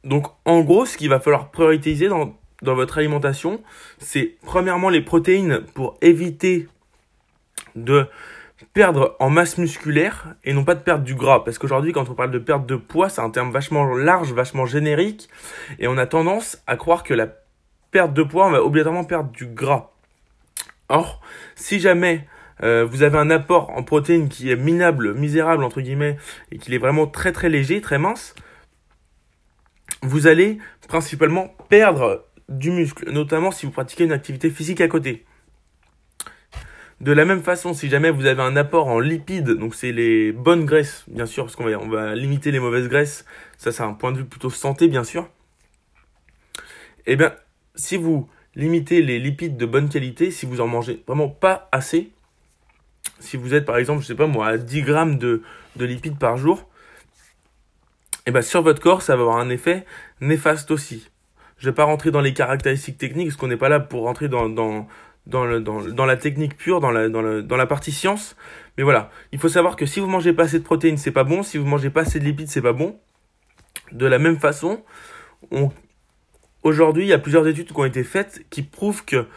Donc, 0.03 0.27
en 0.45 0.61
gros, 0.61 0.85
ce 0.85 0.95
qu'il 0.97 1.09
va 1.09 1.19
falloir 1.19 1.49
prioriser 1.49 2.07
dans 2.07 2.75
votre 2.75 2.99
alimentation, 2.99 3.63
c'est 3.97 4.35
premièrement 4.45 4.89
les 4.89 5.01
protéines 5.01 5.61
pour 5.73 5.97
éviter 6.01 6.67
de 7.75 8.07
perdre 8.73 9.15
en 9.19 9.29
masse 9.29 9.57
musculaire 9.57 10.35
et 10.43 10.53
non 10.53 10.63
pas 10.63 10.75
de 10.75 10.81
perdre 10.81 11.03
du 11.03 11.15
gras. 11.15 11.43
Parce 11.43 11.57
qu'aujourd'hui, 11.57 11.91
quand 11.91 12.09
on 12.09 12.13
parle 12.13 12.31
de 12.31 12.39
perte 12.39 12.65
de 12.65 12.75
poids, 12.75 13.09
c'est 13.09 13.21
un 13.21 13.29
terme 13.29 13.51
vachement 13.51 13.95
large, 13.95 14.33
vachement 14.33 14.65
générique. 14.65 15.29
Et 15.79 15.87
on 15.87 15.97
a 15.97 16.05
tendance 16.05 16.61
à 16.67 16.77
croire 16.77 17.03
que 17.03 17.13
la 17.13 17.27
perte 17.91 18.13
de 18.13 18.23
poids, 18.23 18.47
on 18.47 18.51
va 18.51 18.63
obligatoirement 18.63 19.03
perdre 19.03 19.31
du 19.31 19.45
gras. 19.45 19.91
Or, 20.89 21.21
si 21.55 21.79
jamais 21.79 22.27
euh, 22.63 22.85
vous 22.85 23.03
avez 23.03 23.17
un 23.17 23.29
apport 23.29 23.71
en 23.71 23.83
protéines 23.83 24.29
qui 24.29 24.51
est 24.51 24.55
minable, 24.55 25.13
misérable 25.13 25.63
entre 25.63 25.81
guillemets, 25.81 26.17
et 26.51 26.57
qu'il 26.57 26.73
est 26.73 26.79
vraiment 26.79 27.07
très 27.07 27.31
très 27.31 27.49
léger, 27.49 27.81
très 27.81 27.97
mince, 27.97 28.35
vous 30.01 30.27
allez 30.27 30.59
principalement 30.87 31.55
perdre 31.69 32.25
du 32.47 32.71
muscle, 32.71 33.09
notamment 33.11 33.51
si 33.51 33.65
vous 33.65 33.71
pratiquez 33.71 34.03
une 34.03 34.11
activité 34.11 34.49
physique 34.49 34.81
à 34.81 34.87
côté. 34.87 35.25
De 37.01 37.11
la 37.11 37.25
même 37.25 37.43
façon, 37.43 37.73
si 37.73 37.89
jamais 37.89 38.09
vous 38.09 38.25
avez 38.25 38.41
un 38.41 38.55
apport 38.55 38.87
en 38.87 38.99
lipides, 38.99 39.49
donc 39.49 39.75
c'est 39.75 39.91
les 39.91 40.31
bonnes 40.31 40.65
graisses, 40.65 41.03
bien 41.07 41.25
sûr, 41.25 41.43
parce 41.43 41.55
qu'on 41.55 41.65
va, 41.65 41.77
on 41.77 41.89
va 41.89 42.15
limiter 42.15 42.51
les 42.51 42.59
mauvaises 42.59 42.87
graisses, 42.87 43.25
ça 43.57 43.71
c'est 43.71 43.83
un 43.83 43.93
point 43.93 44.11
de 44.11 44.19
vue 44.19 44.25
plutôt 44.25 44.49
santé, 44.49 44.87
bien 44.87 45.03
sûr. 45.03 45.29
Eh 47.05 47.15
bien, 47.15 47.35
si 47.75 47.97
vous 47.97 48.29
limitez 48.55 49.01
les 49.01 49.19
lipides 49.19 49.57
de 49.57 49.65
bonne 49.65 49.89
qualité, 49.89 50.31
si 50.31 50.45
vous 50.45 50.61
en 50.61 50.67
mangez 50.67 51.03
vraiment 51.07 51.29
pas 51.29 51.69
assez, 51.71 52.11
si 53.19 53.37
vous 53.37 53.53
êtes 53.53 53.65
par 53.65 53.77
exemple, 53.77 54.01
je 54.01 54.07
sais 54.07 54.15
pas 54.15 54.27
moi, 54.27 54.47
à 54.47 54.57
10 54.57 54.81
grammes 54.81 55.17
de, 55.17 55.43
lipides 55.75 56.17
par 56.17 56.37
jour, 56.37 56.67
eh 58.25 58.31
bien 58.31 58.41
sur 58.41 58.61
votre 58.61 58.81
corps, 58.81 59.01
ça 59.01 59.15
va 59.15 59.21
avoir 59.21 59.37
un 59.37 59.49
effet 59.49 59.85
néfaste 60.21 60.71
aussi. 60.71 61.09
Je 61.57 61.69
vais 61.69 61.75
pas 61.75 61.83
rentrer 61.83 62.11
dans 62.11 62.21
les 62.21 62.33
caractéristiques 62.33 62.97
techniques, 62.97 63.27
parce 63.27 63.37
qu'on 63.37 63.47
n'est 63.47 63.57
pas 63.57 63.69
là 63.69 63.79
pour 63.79 64.03
rentrer 64.03 64.27
dans, 64.27 64.87
le, 65.31 65.59
dans, 65.59 65.81
dans, 65.81 66.05
la 66.05 66.17
technique 66.17 66.55
pure, 66.55 66.79
dans 66.79 66.91
la, 66.91 67.09
dans, 67.09 67.21
le, 67.21 67.41
dans 67.41 67.57
la 67.57 67.65
partie 67.65 67.91
science. 67.91 68.35
Mais 68.77 68.83
voilà, 68.83 69.09
il 69.31 69.39
faut 69.39 69.49
savoir 69.49 69.75
que 69.75 69.85
si 69.85 69.99
vous 69.99 70.07
mangez 70.07 70.33
pas 70.33 70.43
assez 70.43 70.59
de 70.59 70.63
protéines, 70.63 70.97
c'est 70.97 71.11
pas 71.11 71.23
bon. 71.23 71.43
Si 71.43 71.57
vous 71.57 71.65
mangez 71.65 71.89
pas 71.89 72.01
assez 72.01 72.19
de 72.19 72.25
lipides, 72.25 72.49
c'est 72.49 72.61
pas 72.61 72.73
bon. 72.73 72.99
De 73.91 74.05
la 74.05 74.19
même 74.19 74.39
façon, 74.39 74.83
on... 75.51 75.71
aujourd'hui, 76.63 77.05
il 77.05 77.07
y 77.07 77.13
a 77.13 77.19
plusieurs 77.19 77.47
études 77.47 77.67
qui 77.67 77.79
ont 77.79 77.85
été 77.85 78.03
faites 78.03 78.45
qui 78.49 78.61
prouvent 78.63 79.05
que, 79.05 79.27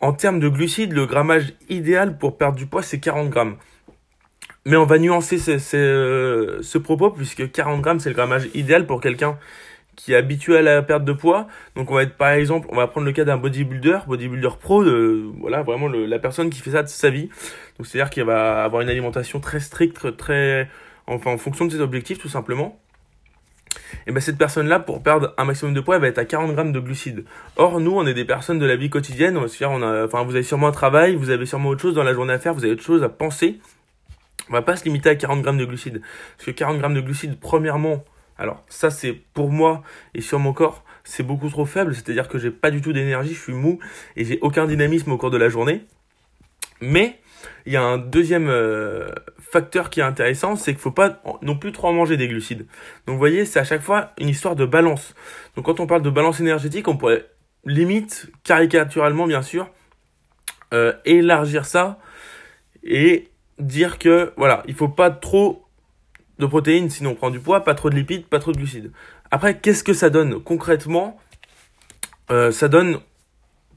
en 0.00 0.12
termes 0.12 0.40
de 0.40 0.48
glucides, 0.48 0.92
le 0.92 1.06
grammage 1.06 1.54
idéal 1.68 2.18
pour 2.18 2.36
perdre 2.36 2.56
du 2.56 2.66
poids, 2.66 2.82
c'est 2.82 3.00
40 3.00 3.30
grammes. 3.30 3.56
Mais 4.66 4.76
on 4.76 4.84
va 4.84 4.98
nuancer 4.98 5.38
ce, 5.38 5.58
ce, 5.58 6.58
ce 6.60 6.78
propos, 6.78 7.10
puisque 7.10 7.50
40 7.50 7.80
grammes, 7.80 8.00
c'est 8.00 8.10
le 8.10 8.14
grammage 8.14 8.48
idéal 8.54 8.86
pour 8.86 9.00
quelqu'un 9.00 9.38
qui 10.02 10.12
est 10.12 10.16
habitué 10.16 10.56
à 10.56 10.62
la 10.62 10.82
perte 10.82 11.04
de 11.04 11.12
poids. 11.12 11.46
Donc 11.76 11.90
on 11.90 11.94
va 11.94 12.02
être 12.02 12.16
par 12.16 12.30
exemple, 12.30 12.68
on 12.70 12.76
va 12.76 12.86
prendre 12.86 13.06
le 13.06 13.12
cas 13.12 13.24
d'un 13.24 13.36
bodybuilder, 13.36 13.98
bodybuilder 14.06 14.50
pro, 14.60 14.84
de, 14.84 15.30
voilà 15.38 15.62
vraiment 15.62 15.88
la 15.88 16.18
personne 16.18 16.50
qui 16.50 16.60
fait 16.60 16.70
ça 16.70 16.82
de 16.82 16.88
sa 16.88 17.10
vie. 17.10 17.28
Donc 17.78 17.86
c'est-à-dire 17.86 18.10
qu'il 18.10 18.24
va 18.24 18.64
avoir 18.64 18.82
une 18.82 18.88
alimentation 18.88 19.40
très 19.40 19.60
stricte, 19.60 20.16
très 20.16 20.68
enfin 21.06 21.32
en 21.32 21.38
fonction 21.38 21.66
de 21.66 21.72
ses 21.72 21.80
objectifs 21.80 22.18
tout 22.18 22.28
simplement. 22.28 22.80
Et 24.06 24.12
ben 24.12 24.20
cette 24.20 24.38
personne-là, 24.38 24.80
pour 24.80 25.02
perdre 25.02 25.34
un 25.36 25.44
maximum 25.44 25.74
de 25.74 25.80
poids, 25.80 25.96
elle 25.96 26.02
va 26.02 26.08
être 26.08 26.18
à 26.18 26.24
40 26.24 26.54
grammes 26.54 26.72
de 26.72 26.80
glucides. 26.80 27.24
Or, 27.56 27.80
nous, 27.80 27.92
on 27.92 28.06
est 28.06 28.14
des 28.14 28.24
personnes 28.24 28.58
de 28.58 28.66
la 28.66 28.76
vie 28.76 28.90
quotidienne. 28.90 29.36
On 29.36 29.42
va 29.42 29.48
se 29.48 29.58
dire, 29.58 29.70
on 29.70 29.82
a, 29.82 30.06
enfin, 30.06 30.24
vous 30.24 30.34
avez 30.34 30.42
sûrement 30.42 30.68
un 30.68 30.72
travail, 30.72 31.14
vous 31.14 31.30
avez 31.30 31.46
sûrement 31.46 31.68
autre 31.68 31.82
chose 31.82 31.94
dans 31.94 32.02
la 32.02 32.14
journée 32.14 32.32
à 32.32 32.38
faire, 32.38 32.54
vous 32.54 32.64
avez 32.64 32.72
autre 32.72 32.82
chose 32.82 33.02
à 33.02 33.08
penser. 33.08 33.60
On 34.48 34.52
va 34.52 34.62
pas 34.62 34.76
se 34.76 34.84
limiter 34.84 35.10
à 35.10 35.14
40 35.14 35.42
grammes 35.42 35.58
de 35.58 35.64
glucides. 35.64 36.02
Parce 36.36 36.46
que 36.46 36.50
40 36.50 36.78
grammes 36.78 36.94
de 36.94 37.00
glucides, 37.00 37.38
premièrement, 37.38 38.04
alors 38.40 38.64
ça 38.68 38.90
c'est 38.90 39.12
pour 39.12 39.50
moi 39.50 39.82
et 40.14 40.20
sur 40.20 40.38
mon 40.38 40.52
corps, 40.52 40.82
c'est 41.04 41.22
beaucoup 41.22 41.48
trop 41.48 41.66
faible, 41.66 41.94
c'est-à-dire 41.94 42.28
que 42.28 42.38
j'ai 42.38 42.50
pas 42.50 42.70
du 42.70 42.80
tout 42.80 42.92
d'énergie, 42.92 43.34
je 43.34 43.40
suis 43.40 43.52
mou 43.52 43.78
et 44.16 44.24
j'ai 44.24 44.38
aucun 44.40 44.66
dynamisme 44.66 45.12
au 45.12 45.18
cours 45.18 45.30
de 45.30 45.36
la 45.36 45.48
journée. 45.48 45.84
Mais 46.80 47.18
il 47.66 47.72
y 47.72 47.76
a 47.76 47.82
un 47.82 47.98
deuxième 47.98 48.48
euh, 48.48 49.08
facteur 49.38 49.90
qui 49.90 50.00
est 50.00 50.04
intéressant, 50.04 50.56
c'est 50.56 50.72
qu'il 50.72 50.80
faut 50.80 50.90
pas 50.90 51.22
non 51.42 51.56
plus 51.56 51.72
trop 51.72 51.92
manger 51.92 52.16
des 52.16 52.28
glucides. 52.28 52.66
Donc 53.06 53.14
vous 53.14 53.18
voyez, 53.18 53.44
c'est 53.44 53.58
à 53.58 53.64
chaque 53.64 53.82
fois 53.82 54.10
une 54.18 54.28
histoire 54.28 54.56
de 54.56 54.64
balance. 54.64 55.14
Donc 55.56 55.66
quand 55.66 55.80
on 55.80 55.86
parle 55.86 56.02
de 56.02 56.10
balance 56.10 56.40
énergétique, 56.40 56.88
on 56.88 56.96
pourrait 56.96 57.26
limite, 57.64 58.30
caricaturalement 58.44 59.26
bien 59.26 59.42
sûr, 59.42 59.68
euh, 60.72 60.94
élargir 61.04 61.66
ça 61.66 61.98
et 62.82 63.28
dire 63.58 63.98
que 63.98 64.32
voilà, 64.36 64.62
il 64.66 64.74
faut 64.74 64.88
pas 64.88 65.10
trop 65.10 65.66
de 66.40 66.46
protéines 66.46 66.90
sinon 66.90 67.10
on 67.10 67.14
prend 67.14 67.30
du 67.30 67.40
poids, 67.40 67.62
pas 67.64 67.74
trop 67.74 67.90
de 67.90 67.94
lipides, 67.94 68.26
pas 68.26 68.38
trop 68.38 68.52
de 68.52 68.56
glucides. 68.56 68.90
Après, 69.30 69.58
qu'est-ce 69.58 69.84
que 69.84 69.92
ça 69.92 70.10
donne 70.10 70.42
concrètement? 70.42 71.18
Euh, 72.30 72.50
Ça 72.50 72.68
donne 72.68 72.98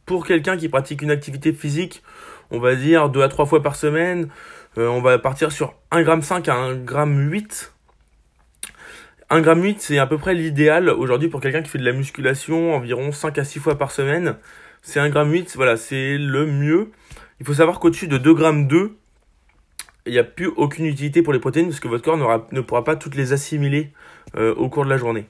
pour 0.06 0.26
quelqu'un 0.26 0.58
qui 0.58 0.70
pratique 0.70 1.02
une 1.02 1.12
activité 1.12 1.54
physique, 1.54 2.04
on 2.52 2.60
va 2.60 2.76
dire 2.76 3.10
2 3.10 3.22
à 3.22 3.30
3 3.30 3.46
fois 3.46 3.62
par 3.62 3.76
semaine, 3.76 4.30
euh, 4.78 4.88
on 4.88 5.02
va 5.02 5.18
partir 5.20 5.52
sur 5.52 5.76
1,5 5.92 6.46
g 6.46 6.52
à 6.52 6.56
1,8 6.56 7.32
g. 7.32 7.68
1,8 9.30 9.64
g 9.64 9.76
c'est 9.80 9.98
à 10.00 10.08
peu 10.08 10.18
près 10.18 10.34
l'idéal 10.34 10.90
aujourd'hui 10.90 11.30
pour 11.30 11.42
quelqu'un 11.42 11.62
qui 11.62 11.70
fait 11.70 11.80
de 11.80 11.86
la 11.86 11.94
musculation 11.94 12.76
environ 12.76 13.12
5 13.12 13.38
à 13.38 13.44
6 13.44 13.60
fois 13.60 13.78
par 13.78 13.92
semaine. 13.92 14.36
C'est 14.82 15.00
1,8 15.00 15.34
g, 15.34 15.46
voilà, 15.56 15.78
c'est 15.78 16.18
le 16.18 16.46
mieux. 16.46 16.92
Il 17.40 17.46
faut 17.46 17.54
savoir 17.54 17.80
qu'au-dessus 17.80 18.08
de 18.08 18.18
2,2 18.18 18.70
g, 18.70 18.92
il 20.06 20.14
n'y 20.14 20.20
a 20.20 20.24
plus 20.24 20.48
aucune 20.48 20.86
utilité 20.86 21.22
pour 21.22 21.34
les 21.34 21.40
protéines 21.40 21.68
parce 21.68 21.80
que 21.80 21.88
votre 21.88 22.04
corps 22.04 22.18
ne 22.52 22.62
pourra 22.62 22.84
pas 22.84 22.96
toutes 22.96 23.16
les 23.16 23.34
assimiler 23.34 23.92
euh, 24.36 24.54
au 24.56 24.70
cours 24.70 24.86
de 24.86 24.90
la 24.90 24.98
journée. 24.98 25.26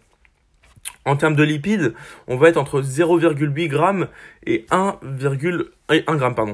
En 1.06 1.15
termes 1.15 1.36
de 1.36 1.44
lipides, 1.44 1.94
on 2.27 2.38
va 2.38 2.50
être 2.50 2.58
entre 2.58 2.82
0,8 2.82 3.72
g 3.72 4.08
et 4.46 4.65
1,1 4.70 5.39
g. 5.39 6.36
Pardon. 6.36 6.53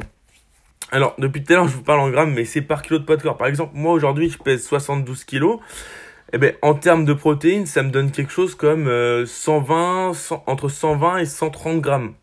Alors, 0.92 1.16
depuis 1.20 1.44
tout 1.44 1.54
à 1.54 1.58
l'heure, 1.58 1.68
je 1.68 1.76
vous 1.76 1.84
parle 1.84 2.00
en 2.00 2.10
grammes, 2.10 2.34
mais 2.34 2.46
c'est 2.46 2.62
par 2.62 2.82
kilo 2.82 3.00
de 3.00 3.06
poids 3.06 3.16
de 3.16 3.22
corps. 3.22 3.38
Par 3.38 3.48
exemple, 3.48 3.72
moi 3.76 3.94
aujourd'hui, 3.94 4.30
je 4.30 4.38
pèse 4.38 4.66
72 4.66 5.24
kg. 5.24 5.58
Eh 6.34 6.38
ben, 6.38 6.54
en 6.62 6.74
termes 6.74 7.06
de 7.06 7.14
protéines, 7.14 7.66
ça 7.66 7.84
me 7.84 7.90
donne 7.90 8.12
quelque 8.12 8.32
chose 8.32 8.56
comme 8.56 8.86
120, 9.26 10.12
euh, 10.12 10.36
entre 10.46 10.70
120 10.70 11.18
et 11.20 11.26
130 11.26 11.82
grammes. 11.82 12.14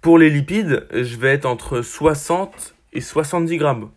Pour 0.00 0.18
les 0.18 0.30
lipides, 0.30 0.86
je 0.92 1.16
vais 1.16 1.32
être 1.32 1.46
entre 1.46 1.82
60 1.82 2.74
et 2.92 3.00
70 3.00 3.56
grammes. 3.56 3.90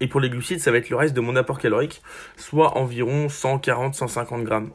Et 0.00 0.08
pour 0.08 0.20
les 0.20 0.30
glucides, 0.30 0.60
ça 0.60 0.70
va 0.70 0.78
être 0.78 0.90
le 0.90 0.96
reste 0.96 1.14
de 1.14 1.20
mon 1.20 1.36
apport 1.36 1.58
calorique, 1.58 2.02
soit 2.36 2.78
environ 2.78 3.26
140-150 3.26 4.42
grammes. 4.44 4.70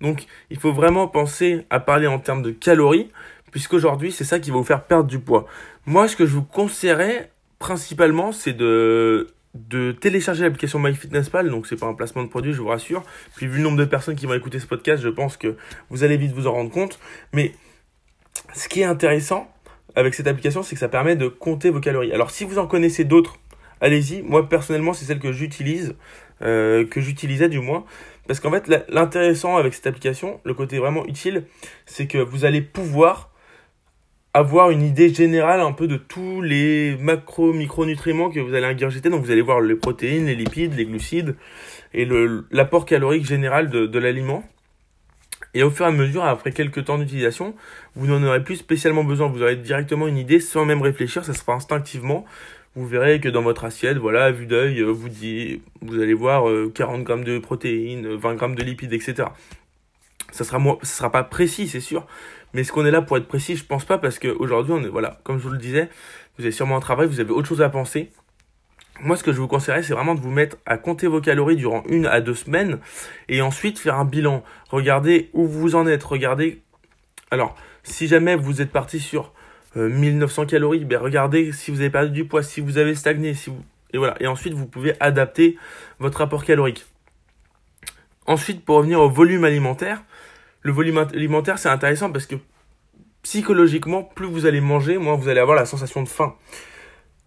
Donc 0.00 0.26
il 0.50 0.58
faut 0.58 0.72
vraiment 0.72 1.08
penser 1.08 1.66
à 1.70 1.80
parler 1.80 2.06
en 2.06 2.18
termes 2.18 2.42
de 2.42 2.50
calories, 2.50 3.10
puisqu'aujourd'hui 3.50 4.12
c'est 4.12 4.24
ça 4.24 4.38
qui 4.38 4.50
va 4.50 4.56
vous 4.56 4.64
faire 4.64 4.84
perdre 4.84 5.08
du 5.08 5.18
poids. 5.18 5.46
Moi 5.86 6.08
ce 6.08 6.16
que 6.16 6.26
je 6.26 6.34
vous 6.34 6.42
conseillerais 6.42 7.30
principalement 7.58 8.30
c'est 8.30 8.52
de, 8.52 9.28
de 9.54 9.92
télécharger 9.92 10.44
l'application 10.44 10.78
MyFitnessPal, 10.78 11.50
donc 11.50 11.66
c'est 11.66 11.76
pas 11.76 11.86
un 11.86 11.94
placement 11.94 12.22
de 12.22 12.28
produit 12.28 12.52
je 12.52 12.60
vous 12.60 12.68
rassure. 12.68 13.02
Puis 13.36 13.46
vu 13.46 13.58
le 13.58 13.64
nombre 13.64 13.78
de 13.78 13.84
personnes 13.84 14.14
qui 14.14 14.26
vont 14.26 14.34
écouter 14.34 14.60
ce 14.60 14.66
podcast, 14.66 15.02
je 15.02 15.08
pense 15.08 15.36
que 15.36 15.56
vous 15.90 16.04
allez 16.04 16.16
vite 16.16 16.32
vous 16.32 16.46
en 16.46 16.52
rendre 16.52 16.70
compte. 16.70 17.00
Mais 17.32 17.54
ce 18.54 18.68
qui 18.68 18.80
est 18.80 18.84
intéressant 18.84 19.52
avec 19.96 20.14
cette 20.14 20.28
application, 20.28 20.62
c'est 20.62 20.76
que 20.76 20.80
ça 20.80 20.88
permet 20.88 21.16
de 21.16 21.26
compter 21.26 21.70
vos 21.70 21.80
calories. 21.80 22.12
Alors 22.12 22.30
si 22.30 22.44
vous 22.44 22.58
en 22.58 22.68
connaissez 22.68 23.04
d'autres, 23.04 23.36
allez-y. 23.80 24.22
Moi 24.22 24.48
personnellement 24.48 24.92
c'est 24.92 25.04
celle 25.04 25.20
que 25.20 25.32
j'utilise, 25.32 25.94
euh, 26.42 26.86
que 26.86 27.00
j'utilisais 27.00 27.48
du 27.48 27.60
moins. 27.60 27.84
Parce 28.28 28.40
qu'en 28.40 28.50
fait, 28.50 28.68
l'intéressant 28.90 29.56
avec 29.56 29.72
cette 29.72 29.86
application, 29.86 30.38
le 30.44 30.52
côté 30.52 30.78
vraiment 30.78 31.06
utile, 31.06 31.44
c'est 31.86 32.06
que 32.06 32.18
vous 32.18 32.44
allez 32.44 32.60
pouvoir 32.60 33.30
avoir 34.34 34.70
une 34.70 34.82
idée 34.82 35.12
générale 35.12 35.60
un 35.60 35.72
peu 35.72 35.88
de 35.88 35.96
tous 35.96 36.42
les 36.42 36.96
macro 36.98 37.54
micronutriments 37.54 38.30
que 38.30 38.38
vous 38.38 38.54
allez 38.54 38.66
ingurgiter. 38.66 39.08
Donc 39.08 39.24
vous 39.24 39.30
allez 39.30 39.40
voir 39.40 39.62
les 39.62 39.74
protéines, 39.74 40.26
les 40.26 40.34
lipides, 40.34 40.74
les 40.74 40.84
glucides 40.84 41.36
et 41.94 42.06
l'apport 42.50 42.84
calorique 42.84 43.24
général 43.24 43.70
de, 43.70 43.98
l'aliment. 43.98 44.44
Et 45.54 45.62
au 45.62 45.70
fur 45.70 45.86
et 45.86 45.88
à 45.88 45.92
mesure, 45.92 46.24
après 46.24 46.52
quelques 46.52 46.84
temps 46.84 46.98
d'utilisation, 46.98 47.54
vous 47.94 48.06
n'en 48.06 48.22
aurez 48.22 48.44
plus 48.44 48.56
spécialement 48.56 49.04
besoin. 49.04 49.28
Vous 49.28 49.42
aurez 49.42 49.56
directement 49.56 50.06
une 50.06 50.18
idée 50.18 50.40
sans 50.40 50.66
même 50.66 50.82
réfléchir, 50.82 51.24
ça 51.24 51.32
se 51.32 51.40
fera 51.40 51.54
instinctivement 51.54 52.26
vous 52.76 52.86
verrez 52.86 53.20
que 53.20 53.28
dans 53.28 53.42
votre 53.42 53.64
assiette, 53.64 53.96
voilà, 53.96 54.26
à 54.26 54.30
vue 54.30 54.46
d'œil, 54.46 54.80
euh, 54.80 54.90
vous 54.90 55.08
dit, 55.08 55.62
vous 55.82 56.00
allez 56.00 56.14
voir 56.14 56.44
40 56.74 57.00
euh, 57.00 57.02
grammes 57.02 57.24
de 57.24 57.38
protéines, 57.38 58.14
20 58.14 58.34
grammes 58.34 58.54
de 58.54 58.62
lipides, 58.62 58.92
etc. 58.92 59.28
Ça 60.30 60.44
sera 60.44 60.58
ça 60.82 60.96
sera 60.96 61.10
pas 61.10 61.24
précis, 61.24 61.68
c'est 61.68 61.80
sûr. 61.80 62.06
Mais 62.52 62.62
est-ce 62.62 62.72
qu'on 62.72 62.86
est 62.86 62.90
là 62.90 63.02
pour 63.02 63.16
être 63.16 63.28
précis? 63.28 63.56
Je 63.56 63.64
pense 63.64 63.84
pas 63.84 63.98
parce 63.98 64.18
qu'aujourd'hui, 64.18 64.72
on 64.72 64.82
est, 64.82 64.88
voilà, 64.88 65.18
comme 65.24 65.38
je 65.38 65.44
vous 65.44 65.50
le 65.52 65.58
disais, 65.58 65.88
vous 66.38 66.44
avez 66.44 66.52
sûrement 66.52 66.76
un 66.76 66.80
travail, 66.80 67.06
vous 67.06 67.20
avez 67.20 67.30
autre 67.30 67.48
chose 67.48 67.62
à 67.62 67.68
penser. 67.68 68.10
Moi, 69.00 69.16
ce 69.16 69.22
que 69.22 69.32
je 69.32 69.40
vous 69.40 69.48
conseillerais, 69.48 69.82
c'est 69.82 69.92
vraiment 69.92 70.14
de 70.14 70.20
vous 70.20 70.30
mettre 70.30 70.56
à 70.66 70.76
compter 70.76 71.06
vos 71.06 71.20
calories 71.20 71.56
durant 71.56 71.84
une 71.88 72.06
à 72.06 72.20
deux 72.20 72.34
semaines 72.34 72.78
et 73.28 73.42
ensuite 73.42 73.78
faire 73.78 73.96
un 73.96 74.04
bilan. 74.04 74.42
Regardez 74.70 75.30
où 75.34 75.46
vous 75.46 75.76
en 75.76 75.86
êtes. 75.86 76.02
Regardez. 76.02 76.62
Alors, 77.30 77.54
si 77.84 78.08
jamais 78.08 78.34
vous 78.34 78.60
êtes 78.60 78.72
parti 78.72 78.98
sur 78.98 79.32
1900 79.86 80.42
euh, 80.42 80.46
calories, 80.46 80.84
ben 80.84 80.98
regardez 80.98 81.52
si 81.52 81.70
vous 81.70 81.80
avez 81.80 81.90
perdu 81.90 82.10
du 82.10 82.24
poids, 82.24 82.42
si 82.42 82.60
vous 82.60 82.78
avez 82.78 82.94
stagné, 82.94 83.34
si 83.34 83.50
vous... 83.50 83.62
et 83.92 83.98
voilà. 83.98 84.16
Et 84.20 84.26
ensuite, 84.26 84.54
vous 84.54 84.66
pouvez 84.66 84.94
adapter 85.00 85.56
votre 85.98 86.18
rapport 86.18 86.44
calorique. 86.44 86.86
Ensuite, 88.26 88.64
pour 88.64 88.76
revenir 88.76 89.00
au 89.00 89.08
volume 89.08 89.44
alimentaire, 89.44 90.02
le 90.62 90.72
volume 90.72 90.98
alimentaire, 90.98 91.58
c'est 91.58 91.68
intéressant 91.68 92.12
parce 92.12 92.26
que 92.26 92.36
psychologiquement, 93.22 94.02
plus 94.02 94.26
vous 94.26 94.46
allez 94.46 94.60
manger, 94.60 94.98
moins 94.98 95.16
vous 95.16 95.28
allez 95.28 95.40
avoir 95.40 95.56
la 95.56 95.64
sensation 95.64 96.02
de 96.02 96.08
faim. 96.08 96.34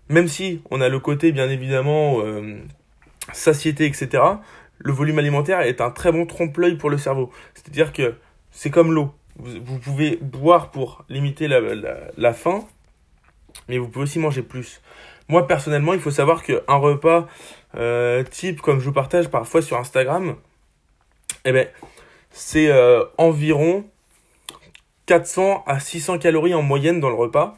Même 0.09 0.27
si 0.27 0.61
on 0.69 0.81
a 0.81 0.89
le 0.89 0.99
côté, 0.99 1.31
bien 1.31 1.49
évidemment, 1.49 2.21
euh, 2.21 2.59
satiété, 3.33 3.85
etc., 3.85 4.23
le 4.77 4.91
volume 4.91 5.19
alimentaire 5.19 5.61
est 5.61 5.79
un 5.79 5.91
très 5.91 6.11
bon 6.11 6.25
trompe-l'œil 6.25 6.75
pour 6.75 6.89
le 6.89 6.97
cerveau. 6.97 7.31
C'est-à-dire 7.53 7.93
que 7.93 8.15
c'est 8.51 8.71
comme 8.71 8.93
l'eau 8.93 9.13
vous, 9.37 9.79
pouvez 9.79 10.17
boire 10.21 10.71
pour 10.71 11.05
limiter 11.09 11.47
la, 11.47 12.33
faim, 12.33 12.63
mais 13.67 13.77
vous 13.77 13.87
pouvez 13.87 14.03
aussi 14.03 14.19
manger 14.19 14.41
plus. 14.41 14.81
Moi, 15.29 15.47
personnellement, 15.47 15.93
il 15.93 15.99
faut 15.99 16.11
savoir 16.11 16.43
qu'un 16.43 16.75
repas 16.75 17.27
euh, 17.75 18.23
type, 18.23 18.61
comme 18.61 18.79
je 18.79 18.85
vous 18.85 18.93
partage 18.93 19.29
parfois 19.29 19.61
sur 19.61 19.77
Instagram, 19.77 20.35
eh 21.45 21.51
ben, 21.51 21.67
c'est 22.31 22.67
euh, 22.69 23.03
environ 23.17 23.85
400 25.05 25.63
à 25.65 25.79
600 25.79 26.19
calories 26.19 26.53
en 26.53 26.61
moyenne 26.61 26.99
dans 26.99 27.09
le 27.09 27.15
repas. 27.15 27.57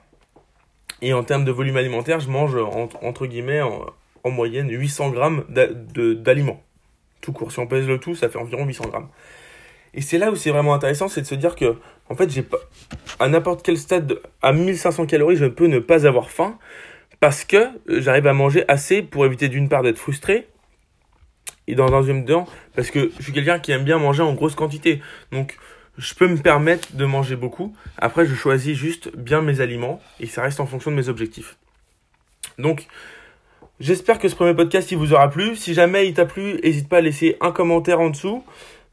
Et 1.01 1.13
en 1.13 1.23
termes 1.23 1.43
de 1.43 1.51
volume 1.51 1.75
alimentaire, 1.75 2.19
je 2.19 2.29
mange 2.29 2.55
entre, 2.55 3.25
guillemets 3.25 3.61
en, 3.61 3.87
en, 4.23 4.29
moyenne 4.29 4.69
800 4.69 5.09
grammes 5.09 5.43
d'aliments. 5.49 6.63
Tout 7.19 7.33
court. 7.33 7.51
Si 7.51 7.59
on 7.59 7.67
pèse 7.67 7.87
le 7.87 7.99
tout, 7.99 8.15
ça 8.15 8.29
fait 8.29 8.37
environ 8.37 8.65
800 8.65 8.87
grammes. 8.87 9.09
Et 9.93 10.01
c'est 10.01 10.17
là 10.17 10.31
où 10.31 10.35
c'est 10.35 10.49
vraiment 10.49 10.73
intéressant, 10.73 11.07
c'est 11.07 11.21
de 11.21 11.27
se 11.27 11.35
dire 11.35 11.55
que, 11.55 11.75
en 12.09 12.15
fait, 12.15 12.29
j'ai 12.29 12.41
pas, 12.41 12.57
à 13.19 13.27
n'importe 13.27 13.63
quel 13.63 13.77
stade, 13.77 14.19
à 14.41 14.51
1500 14.53 15.05
calories, 15.05 15.35
je 15.35 15.45
peux 15.45 15.67
ne 15.67 15.79
pas 15.79 16.07
avoir 16.07 16.29
faim 16.29 16.57
parce 17.19 17.45
que 17.45 17.69
j'arrive 17.87 18.27
à 18.27 18.33
manger 18.33 18.65
assez 18.67 19.01
pour 19.01 19.25
éviter 19.25 19.47
d'une 19.47 19.69
part 19.69 19.83
d'être 19.83 19.97
frustré 19.97 20.47
et 21.67 21.75
dans 21.75 21.87
un 21.87 21.99
deuxième 21.99 22.25
temps, 22.25 22.45
parce 22.75 22.91
que 22.91 23.11
je 23.17 23.23
suis 23.23 23.31
quelqu'un 23.31 23.59
qui 23.59 23.71
aime 23.71 23.83
bien 23.83 23.97
manger 23.97 24.21
en 24.21 24.33
grosse 24.33 24.55
quantité. 24.55 25.01
Donc, 25.31 25.57
je 25.97 26.13
peux 26.13 26.27
me 26.27 26.37
permettre 26.37 26.95
de 26.95 27.05
manger 27.05 27.35
beaucoup. 27.35 27.75
Après, 27.97 28.25
je 28.25 28.33
choisis 28.33 28.77
juste 28.77 29.15
bien 29.15 29.41
mes 29.41 29.61
aliments 29.61 30.01
et 30.19 30.25
ça 30.25 30.41
reste 30.41 30.59
en 30.59 30.65
fonction 30.65 30.91
de 30.91 30.95
mes 30.95 31.07
objectifs. 31.07 31.57
Donc, 32.57 32.87
j'espère 33.79 34.19
que 34.19 34.27
ce 34.27 34.35
premier 34.35 34.53
podcast 34.53 34.91
il 34.91 34.97
vous 34.97 35.13
aura 35.13 35.29
plu. 35.29 35.55
Si 35.55 35.73
jamais 35.73 36.07
il 36.07 36.13
t'a 36.13 36.25
plu, 36.25 36.59
n'hésite 36.63 36.89
pas 36.89 36.97
à 36.97 37.01
laisser 37.01 37.37
un 37.41 37.51
commentaire 37.51 37.99
en 37.99 38.09
dessous. 38.09 38.43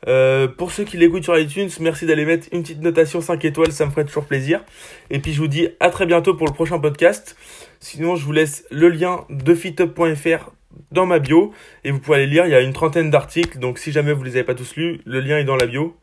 Euh, 0.09 0.49
pour 0.49 0.73
ceux 0.73 0.85
qui 0.85 0.97
l'écoutent 0.97 1.25
sur 1.25 1.39
iTunes, 1.39 1.69
merci 1.81 2.07
d'aller 2.07 2.25
mettre 2.25 2.49
une 2.53 2.63
petite 2.63 2.81
notation 2.81 3.21
5 3.21 3.45
étoiles, 3.45 3.73
ça 3.73 3.87
me 3.87 3.91
ferait 3.91 4.05
toujours 4.05 4.25
plaisir. 4.25 4.65
Et 5.11 5.19
puis 5.19 5.33
je 5.33 5.41
vous 5.41 5.49
dis 5.49 5.69
à 5.81 5.91
très 5.91 6.07
bientôt 6.07 6.35
pour 6.35 6.47
le 6.47 6.53
prochain 6.53 6.79
podcast. 6.79 7.37
Sinon, 7.81 8.17
je 8.17 8.25
vous 8.25 8.33
laisse 8.33 8.65
le 8.71 8.89
lien 8.89 9.25
de 9.31 9.55
fitup.fr 9.55 10.51
dans 10.93 11.07
ma 11.07 11.19
bio 11.19 11.53
et 11.85 11.91
vous 11.91 11.99
pouvez 11.99 12.19
aller 12.19 12.27
lire, 12.27 12.47
il 12.47 12.51
y 12.51 12.55
a 12.55 12.61
une 12.61 12.73
trentaine 12.73 13.11
d'articles, 13.11 13.59
donc 13.59 13.79
si 13.79 13.93
jamais 13.93 14.13
vous 14.13 14.23
les 14.23 14.37
avez 14.37 14.45
pas 14.45 14.55
tous 14.55 14.77
lus, 14.77 15.01
le 15.05 15.21
lien 15.21 15.39
est 15.39 15.45
dans 15.45 15.57
la 15.57 15.67
bio. 15.67 15.97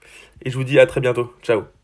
Et 0.44 0.52
je 0.52 0.58
vous 0.58 0.64
dis 0.64 0.80
à 0.80 0.86
très 0.86 1.02
bientôt. 1.02 1.34
Ciao 1.42 1.77